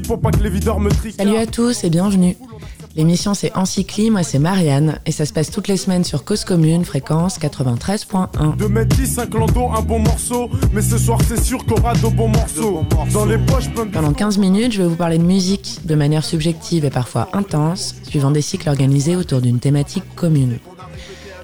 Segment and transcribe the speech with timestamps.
[0.00, 1.28] Pour pas que les videurs me tricardent.
[1.28, 2.36] Salut à tous et bienvenue.
[2.96, 6.44] L'émission c'est Encycli, moi c'est Marianne et ça se passe toutes les semaines sur Cause
[6.44, 8.56] Commune, fréquence 93.1.
[8.56, 10.48] De mettre 10, un clando, un bon morceau.
[10.72, 12.84] Mais ce soir, c'est sûr qu'on aura de bons morceaux.
[13.12, 13.90] Dans les poches, plein de.
[13.90, 17.94] Pendant 15 minutes, je vais vous parler de musique de manière subjective et parfois intense,
[18.02, 20.58] suivant des cycles organisés autour d'une thématique commune.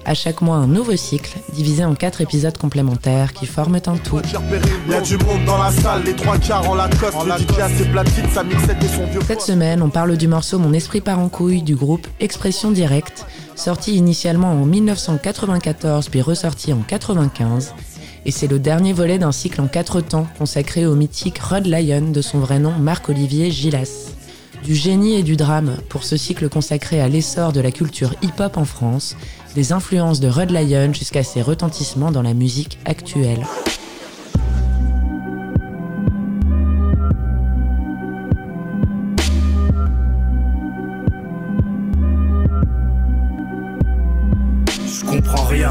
[0.05, 4.19] À chaque mois, un nouveau cycle, divisé en quatre épisodes complémentaires qui forment un tout.
[4.89, 7.13] Y a du monde dans la salle, les trois quarts en la cote.
[7.25, 9.21] Le DJ a ses platines, sa mixette et son vieux.
[9.27, 13.25] Cette semaine, on parle du morceau Mon esprit part en couille du groupe Expression Directe,
[13.55, 17.73] sorti initialement en 1994 puis ressorti en 95.
[18.25, 22.11] Et c'est le dernier volet d'un cycle en quatre temps consacré au mythique Rod Lion
[22.11, 24.13] de son vrai nom Marc-Olivier Gillas.
[24.63, 28.57] Du génie et du drame pour ce cycle consacré à l'essor de la culture hip-hop
[28.57, 29.15] en France,
[29.55, 33.45] des influences de Rod Lion jusqu'à ses retentissements dans la musique actuelle.
[44.85, 45.69] Je comprends rien.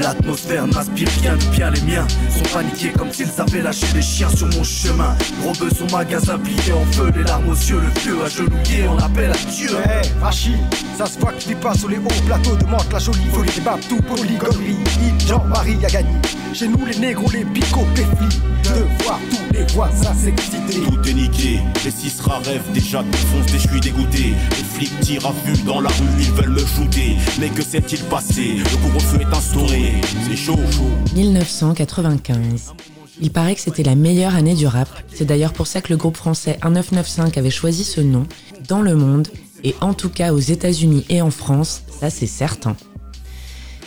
[0.00, 4.28] L'atmosphère n'inspire rien de bien les miens Sont paniqués comme s'ils avaient lâché des chiens
[4.30, 5.14] sur mon chemin.
[5.40, 8.98] Gros bœuf son magasin plié en feu Les larmes aux yeux, le vieux agenouillé On
[8.98, 10.56] appelle à Dieu Hey, Rachid,
[10.96, 13.50] ça se voit que tu pas sur les hauts plateaux de Mantes la jolie Folie
[13.54, 14.78] des babes, tout polygonerie.
[15.26, 16.14] Jean-Marie a gagné.
[16.52, 20.80] Chez nous les négros, les picots, péflis De voir tous les voisins s'exciter.
[20.84, 24.34] Tout est niqué, les six rares rêvent déjà de foncer, je suis dégoûté.
[24.50, 27.01] Les flics tirent à vue dans la rue, ils veulent me shooter.
[27.40, 28.56] Mais que s'est-il passé?
[28.56, 29.92] Le couvre-feu instauré,
[30.28, 31.14] c'est chaud, chaud.
[31.14, 32.74] 1995.
[33.20, 34.88] Il paraît que c'était la meilleure année du rap.
[35.12, 38.26] C'est d'ailleurs pour ça que le groupe français 1995 avait choisi ce nom.
[38.68, 39.28] Dans le monde,
[39.64, 42.76] et en tout cas aux États-Unis et en France, ça c'est certain.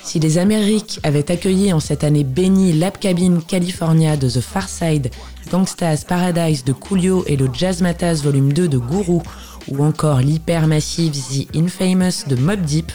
[0.03, 4.69] Si les Amériques avaient accueilli en cette année bénie l'Ap Cabin California de The Far
[4.69, 5.11] Side,
[5.51, 9.21] Gangsta's Paradise de Coolio et le Jazz Matas Volume 2 de Guru,
[9.67, 12.91] ou encore l'hypermassive The Infamous de Mob Deep,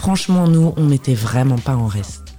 [0.00, 2.34] franchement nous, on n'était vraiment pas en reste.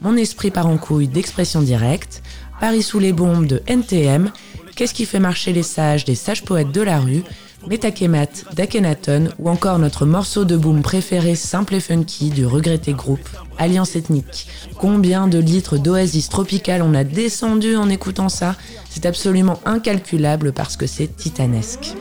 [0.00, 2.22] Mon esprit part en couille d'expression directe,
[2.60, 4.30] Paris sous les bombes de NTM,
[4.76, 7.22] Qu'est-ce qui fait marcher les sages des sages poètes de la rue,
[7.68, 13.28] Metakemat d'Akhenaton ou encore notre morceau de boom préféré simple et funky du regretté groupe
[13.56, 14.48] Alliance Ethnique.
[14.76, 18.56] Combien de litres d'oasis tropicale on a descendu en écoutant ça?
[18.90, 21.94] C'est absolument incalculable parce que c'est titanesque.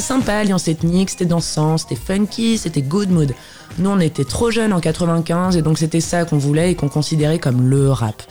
[0.00, 3.34] C'était sympa, Alliance Ethnique, c'était dansant, c'était funky, c'était good mood.
[3.76, 6.88] Nous, on était trop jeunes en 95 et donc c'était ça qu'on voulait et qu'on
[6.88, 8.22] considérait comme le rap.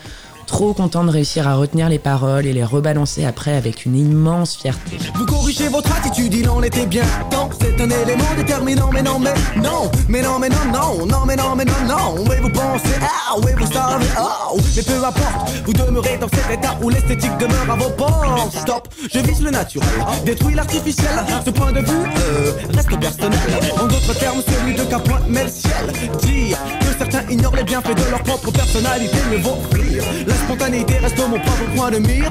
[0.50, 4.58] Trop content de réussir à retenir les paroles et les rebalancer après avec une immense
[4.58, 4.98] fierté.
[5.14, 7.52] Vous corrigez votre attitude, il en était bien temps.
[7.62, 11.36] C'est un élément déterminant, mais non, mais non, mais non, mais non, non, non, mais
[11.36, 12.26] non, mais non, non.
[12.28, 16.50] Oui, vous pensez, ah, oui, vous savez, oh, mais peu importe, vous demeurez dans cet
[16.52, 18.58] état où l'esthétique demeure à vos portes.
[18.58, 19.88] Stop, je vise le naturel,
[20.26, 21.12] détruis l'artificiel.
[21.46, 23.40] Ce point de vue euh, reste personnel.
[23.80, 26.10] En d'autres termes, celui de qu'un point met le ciel.
[26.24, 30.04] Dire que certains ignorent les bienfaits de leur propre personnalité, mais vaut rire.
[30.40, 32.30] Spontanéité reste mon propre point de mire.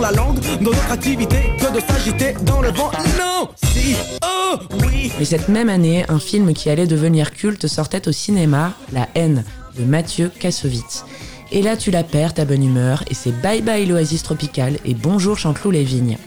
[0.00, 2.90] La langue, notre que de s'agiter dans le vent.
[3.64, 4.56] Si, oh.
[5.18, 9.42] Mais cette même année, un film qui allait devenir culte sortait au cinéma, La haine,
[9.76, 11.04] de Mathieu Kassovitz.
[11.50, 14.94] Et là, tu la perds, ta bonne humeur, et c'est bye bye l'oasis tropicale et
[14.94, 16.18] bonjour Chanteloup les vignes.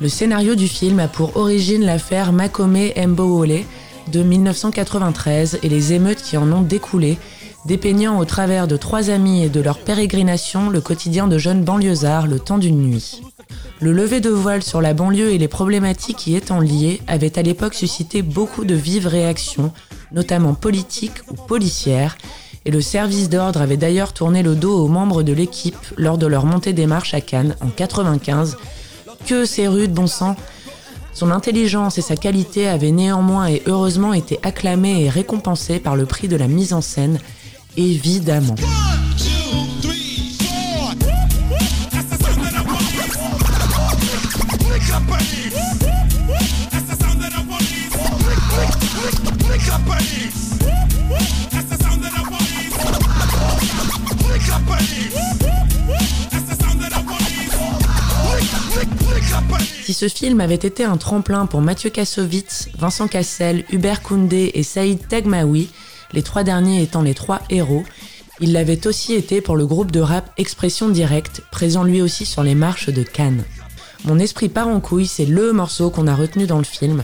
[0.00, 3.64] Le scénario du film a pour origine l'affaire Makome Mbowole
[4.12, 7.18] de 1993 et les émeutes qui en ont découlé,
[7.66, 12.26] dépeignant au travers de trois amis et de leur pérégrination le quotidien de jeunes banlieusards
[12.26, 13.22] le temps d'une nuit.
[13.80, 17.42] Le lever de voile sur la banlieue et les problématiques y étant liées avait à
[17.42, 19.72] l'époque suscité beaucoup de vives réactions,
[20.12, 22.16] notamment politiques ou policières,
[22.64, 26.26] et le service d'ordre avait d'ailleurs tourné le dos aux membres de l'équipe lors de
[26.26, 28.56] leur montée des marches à Cannes en 95.
[29.26, 30.36] Que c'est rude, bon sang
[31.12, 36.06] Son intelligence et sa qualité avaient néanmoins et heureusement été acclamées et récompensées par le
[36.06, 37.20] prix de la mise en scène,
[37.76, 38.56] évidemment.
[59.84, 64.64] Si ce film avait été un tremplin pour Mathieu Kassovitz, Vincent Cassel, Hubert Koundé et
[64.64, 65.68] Saïd Tagmaoui,
[66.12, 67.84] les trois derniers étant les trois héros,
[68.40, 72.42] il l'avait aussi été pour le groupe de rap Expression Directe, présent lui aussi sur
[72.42, 73.44] les marches de Cannes.
[74.04, 77.02] Mon esprit part en couille, c'est le morceau qu'on a retenu dans le film,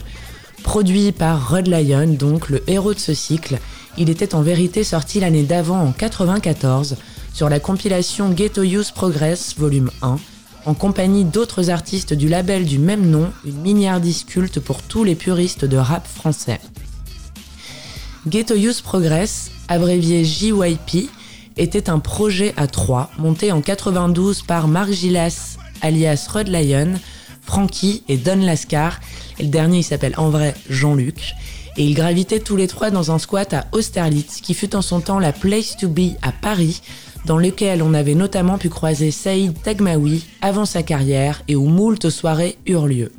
[0.63, 3.59] produit par Rod Lion, donc le héros de ce cycle.
[3.97, 6.97] Il était en vérité sorti l'année d'avant en 94
[7.33, 10.17] sur la compilation Ghetto Youth Progress volume 1
[10.65, 15.15] en compagnie d'autres artistes du label du même nom, une miniardise culte pour tous les
[15.15, 16.59] puristes de rap français.
[18.25, 21.09] Ghetto Youth Progress, abrévié JYP,
[21.57, 26.93] était un projet à trois monté en 92 par Mark Gillas alias Rod Lyon,
[27.41, 29.01] Frankie et Don Lascar,
[29.39, 31.33] et le dernier il s'appelle en vrai Jean-Luc,
[31.75, 35.01] et ils gravitaient tous les trois dans un squat à Austerlitz qui fut en son
[35.01, 36.81] temps la place to be à Paris,
[37.25, 42.09] dans lequel on avait notamment pu croiser Saïd Tagmaoui avant sa carrière et où moult
[42.09, 43.11] soirées eurent lieu.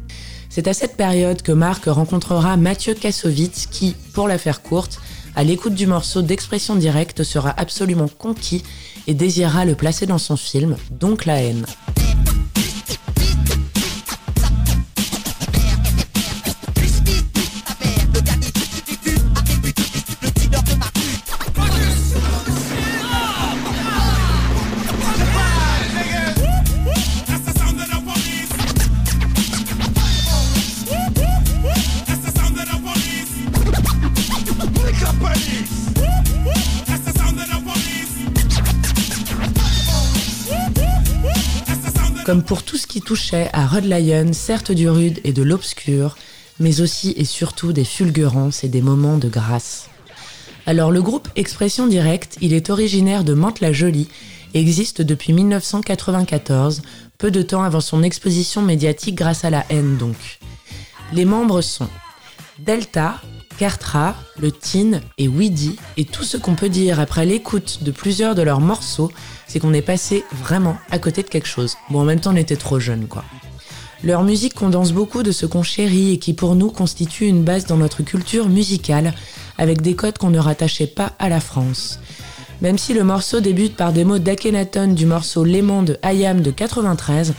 [0.55, 5.01] C'est à cette période que Marc rencontrera Mathieu Kassovitz qui, pour la faire courte,
[5.35, 8.62] à l'écoute du morceau d'expression directe sera absolument conquis
[9.09, 11.67] et désirera le placer dans son film, donc la haine.
[42.25, 46.17] Comme pour tout ce qui touchait à Rod Lion, certes du rude et de l'obscur,
[46.59, 49.91] mais aussi et surtout des fulgurances et des moments de grâce.
[50.65, 54.09] Alors le groupe Expression Directe, il est originaire de Mantes-la-Jolie,
[54.55, 56.81] existe depuis 1994,
[57.19, 60.38] peu de temps avant son exposition médiatique grâce à la haine donc.
[61.12, 61.91] Les membres sont
[62.59, 63.21] Delta,
[63.59, 68.35] Cartra, le Tin et Weedy, et tout ce qu'on peut dire après l'écoute de plusieurs
[68.35, 69.12] de leurs morceaux,
[69.47, 71.77] c'est qu'on est passé vraiment à côté de quelque chose.
[71.91, 73.25] Bon, en même temps, on était trop jeunes, quoi.
[74.03, 77.65] Leur musique condense beaucoup de ce qu'on chérit et qui pour nous constitue une base
[77.65, 79.15] dans notre culture musicale,
[79.57, 82.00] avec des codes qu'on ne rattachait pas à la France.
[82.61, 86.50] Même si le morceau débute par des mots d'Akhenaton du morceau Léman de Ayam de
[86.50, 87.35] 93,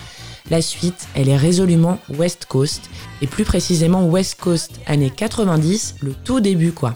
[0.50, 2.90] la suite, elle est résolument West Coast,
[3.22, 6.96] et plus précisément West Coast années 90, le tout début quoi.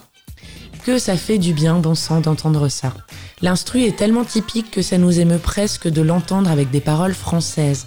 [0.84, 2.94] Que ça fait du bien, bon sang, d'entendre ça.
[3.42, 7.86] L'instru est tellement typique que ça nous émeut presque de l'entendre avec des paroles françaises.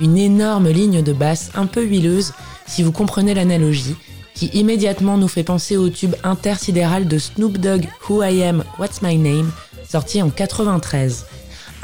[0.00, 2.32] Une énorme ligne de basse un peu huileuse,
[2.66, 3.96] si vous comprenez l'analogie,
[4.34, 9.00] qui immédiatement nous fait penser au tube intersidéral de Snoop Dogg Who I Am, What's
[9.00, 9.50] My Name,
[9.88, 11.24] sorti en 93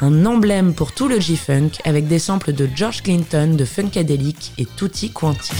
[0.01, 4.65] un emblème pour tout le G-Funk avec des samples de George Clinton, de Funkadelic et
[4.65, 5.51] Tutti Quanti.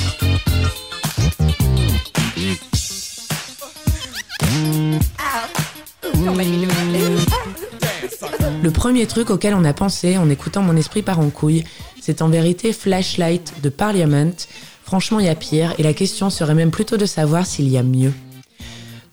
[8.64, 11.64] Le premier truc auquel on a pensé en écoutant Mon esprit par en couille,
[12.02, 14.32] c'est en vérité Flashlight de Parliament.
[14.84, 17.78] Franchement, il y a pire, et la question serait même plutôt de savoir s'il y
[17.78, 18.14] a mieux.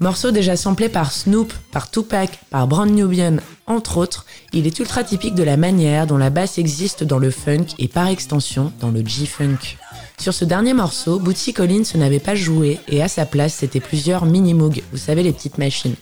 [0.01, 5.05] Morceau déjà samplé par Snoop, par Tupac, par Brand Nubian, entre autres, il est ultra
[5.05, 8.91] typique de la manière dont la basse existe dans le funk et par extension dans
[8.91, 9.77] le G-funk.
[10.19, 14.25] Sur ce dernier morceau, Bootsy Collins n'avait pas joué et à sa place c'était plusieurs
[14.25, 15.95] mini-moog, vous savez les petites machines.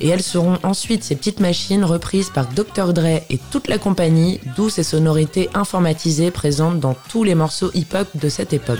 [0.00, 2.92] Et elles seront ensuite ces petites machines reprises par Dr.
[2.92, 8.08] Dre et toute la compagnie, d'où ces sonorités informatisées présentes dans tous les morceaux hip-hop
[8.14, 8.78] de cette époque.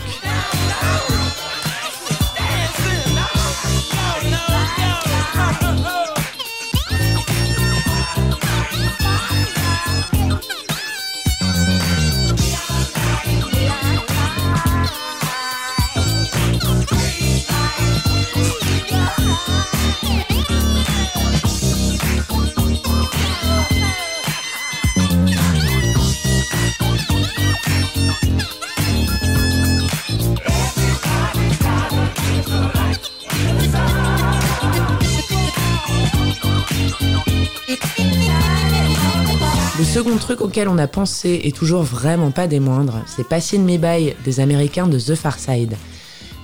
[40.16, 43.76] Second truc auquel on a pensé, et toujours vraiment pas des moindres, c'est Passing Me
[43.76, 45.76] By des Américains de The Far Side.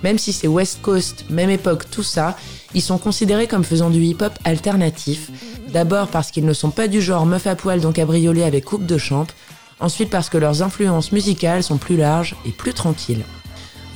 [0.02, 2.36] Même si c'est West Coast, même époque, tout ça,
[2.74, 5.30] ils sont considérés comme faisant du hip-hop alternatif.
[5.72, 8.84] D'abord parce qu'ils ne sont pas du genre meuf à poil donc cabriolet avec coupe
[8.84, 9.26] de champ.
[9.80, 13.24] Ensuite parce que leurs influences musicales sont plus larges et plus tranquilles.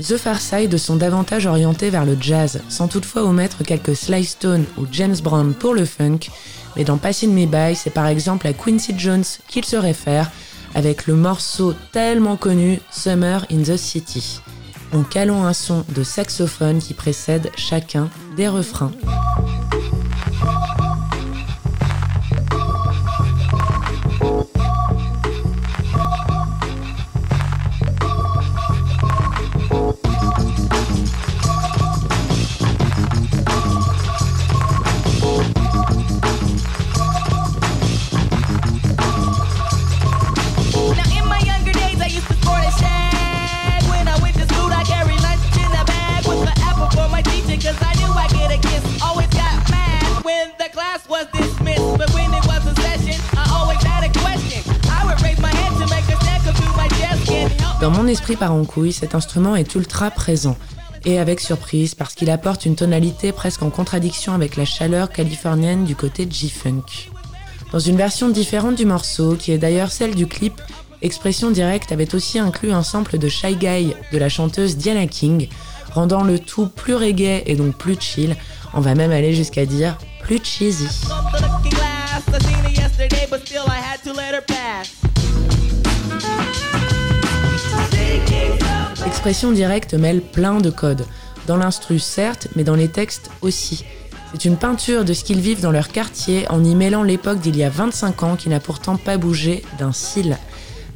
[0.01, 4.65] The Far Side sont davantage orientés vers le jazz, sans toutefois omettre quelques Sly Stone
[4.79, 6.21] ou James Brown pour le funk,
[6.77, 10.31] mais dans Passing Me By, c'est par exemple à Quincy Jones qu'il se réfère
[10.75, 14.41] avec le morceau tellement connu Summer in the City,
[14.93, 18.93] en calant un son de saxophone qui précède chacun des refrains.
[57.87, 60.57] Dans mon esprit par en couille, cet instrument est ultra présent.
[61.05, 65.85] Et avec surprise, parce qu'il apporte une tonalité presque en contradiction avec la chaleur californienne
[65.85, 66.83] du côté G-Funk.
[67.71, 70.61] Dans une version différente du morceau, qui est d'ailleurs celle du clip,
[71.01, 75.49] Expression Directe avait aussi inclus un sample de Shy Guy de la chanteuse Diana King,
[75.95, 78.35] rendant le tout plus reggae et donc plus chill.
[78.75, 80.89] On va même aller jusqu'à dire plus cheesy.
[89.27, 91.05] Expression directe mêle plein de codes.
[91.49, 93.85] Dans l'instru certes, mais dans les textes aussi.
[94.31, 97.57] C'est une peinture de ce qu'ils vivent dans leur quartier en y mêlant l'époque d'il
[97.57, 100.39] y a 25 ans qui n'a pourtant pas bougé d'un cil.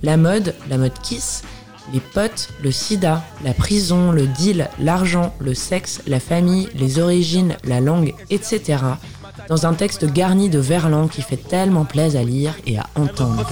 [0.05, 1.43] La mode, la mode kiss,
[1.93, 7.57] les potes, le sida, la prison, le deal, l'argent, le sexe, la famille, les origines,
[7.65, 8.79] la langue, etc
[9.51, 13.45] dans un texte garni de verlan qui fait tellement plaisir à lire et à entendre.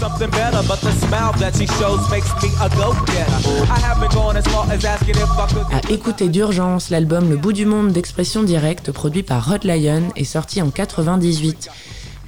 [5.72, 10.22] À écouter d'urgence, l'album Le bout du monde d'expression directe produit par Rod Lion est
[10.22, 11.68] sorti en 98.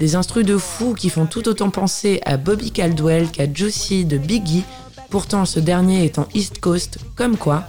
[0.00, 4.18] Des instrus de fou qui font tout autant penser à Bobby Caldwell qu'à Juicy de
[4.18, 4.64] Biggie,
[5.10, 7.64] pourtant ce dernier étant East Coast, comme quoi,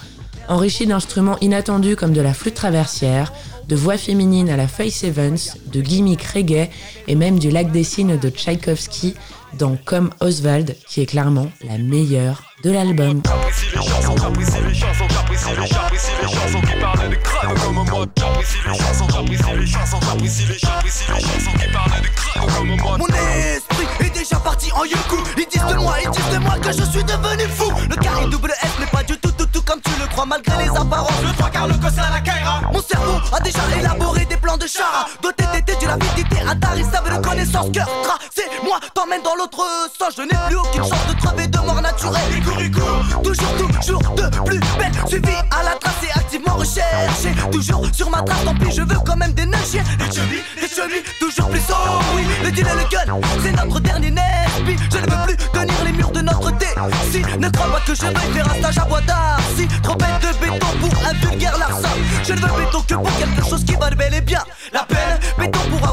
[0.48, 3.33] enrichi d'instruments inattendus comme de la flûte traversière,
[3.67, 6.69] de voix féminines à la Face Evans, de gimmick reggae
[7.07, 9.15] et même du lac des signes de Tchaïkovski
[9.57, 13.21] dans Comme Oswald, qui est clairement la meilleure de l'album.
[22.98, 25.17] Mon esprit est déjà parti en yoku.
[25.38, 27.71] Ils disent de moi, ils disent de moi que je suis devenu fou.
[27.89, 28.81] Le carré double S
[30.22, 33.60] crois Malgré les apparences, le trois quarts le à la Kaira Mon cerveau a déjà
[33.78, 35.08] élaboré des plans de chara.
[35.22, 39.63] Doté d'été de rapidité intarissable de connaissance Cœur tracé, moi t'emmène dans l'autre
[39.98, 40.13] sens.
[40.18, 42.22] Je n'ai plus aucune chance de crever de mort naturelle
[47.51, 49.74] Toujours sur ma trace, tant pis je veux quand même des neiges.
[49.74, 53.80] Les chevilles, les chevilles, toujours plus sombre Oui, le deal et le gun, c'est notre
[53.80, 56.66] dernier Nesby Je ne veux plus tenir les murs de notre thé
[57.12, 59.01] Si, ne crois pas que je vais faire un stage à bois
[59.56, 61.90] Si, trop bête de béton pour un vulgaire larcin
[62.24, 64.44] Je ne veux béton que pour quelque chose qui valent bel et bien.
[64.74, 65.90] La peine, béton pour avoir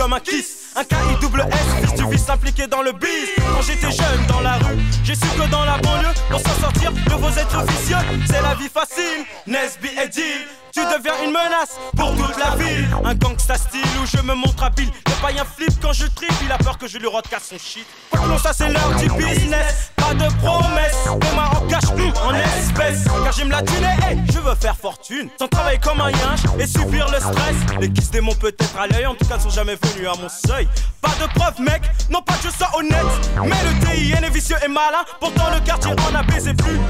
[0.00, 3.60] comme un kiss Un KI double S, fils du vice impliqué dans le biz Quand
[3.60, 7.14] j'étais jeune dans la rue, j'ai su que dans la banlieue Pour s'en sortir de
[7.14, 12.14] vos êtres vicieux C'est la vie facile, Nesby et Deal tu deviens une menace pour
[12.14, 12.86] toute la ville.
[13.04, 14.88] Un gangsta style où je me montre habile.
[15.06, 17.84] Le païen flip quand je tripe, il a peur que je lui casse son shit.
[18.14, 19.90] Non, ça c'est l'heure du business.
[20.10, 23.04] Pas de promesses, moi en cash, en espèces.
[23.04, 23.86] Car j'aime la thune
[24.26, 25.28] je veux faire fortune.
[25.38, 27.54] Sans travailler comme un yinche et subir le stress.
[27.80, 30.66] Les kisses démons peut-être à l'œil, en tout cas, sont jamais venus à mon seuil.
[31.00, 32.96] Pas de preuve, mec, non pas que je sois honnête.
[33.44, 35.04] Mais le TIN est vicieux et malin.
[35.20, 36.80] Pourtant, le quartier en a baisé plus.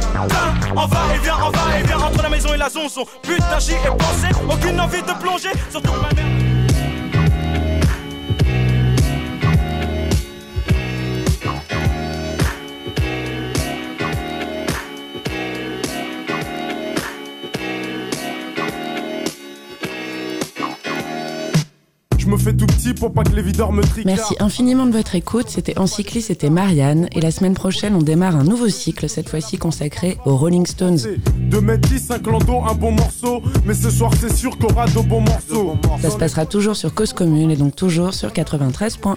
[0.74, 3.04] On va et vient, on va et vient entre la maison et la zonzon.
[3.22, 5.50] Putain, j'y ai pensé, aucune envie de plonger.
[5.70, 6.59] Surtout ma mère.
[22.88, 23.82] Pour pas que les videurs me.
[24.04, 25.46] Merci infiniment de votre écoute.
[25.48, 27.08] C'était Encycli, c'était Marianne.
[27.12, 30.98] Et la semaine prochaine, on démarre un nouveau cycle, cette fois-ci consacré aux Rolling Stones.
[31.50, 33.42] De mettre 10, un clando, un bon morceau.
[33.64, 35.76] Mais ce soir, c'est sûr qu'on aura de bons morceaux.
[36.00, 39.16] Ça se passera toujours sur Cause Commune et donc toujours sur 93.1.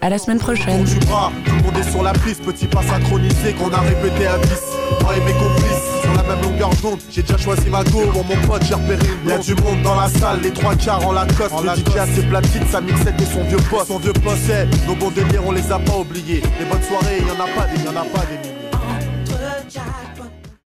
[0.00, 0.80] À la semaine prochaine.
[0.80, 4.48] monde est sur la piste, petit pas synchronisé qu'on a répété à 10.
[5.02, 5.81] Moi et mes complices,
[6.12, 8.02] sur la même longueur d'onde, j'ai déjà choisi ma go.
[8.12, 11.06] Pour mon pote, j'ai repéré une Y'a du monde dans la salle, les trois quarts
[11.06, 11.52] en Lacoste.
[11.52, 13.86] En le DJ a ses platines, sa mixette et son vieux poste.
[13.88, 14.52] Son vieux poste,
[14.86, 16.42] nos bons délires, on les a pas oubliés.
[16.58, 18.62] Les bonnes soirées, y'en a pas des, y'en a pas des milliers.